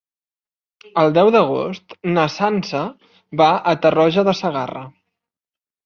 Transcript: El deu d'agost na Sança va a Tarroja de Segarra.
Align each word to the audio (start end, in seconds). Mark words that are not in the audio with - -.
El 1.01 1.13
deu 1.17 1.29
d'agost 1.35 1.95
na 2.15 2.25
Sança 2.39 2.83
va 3.45 3.53
a 3.75 3.79
Tarroja 3.87 4.29
de 4.31 4.39
Segarra. 4.45 4.87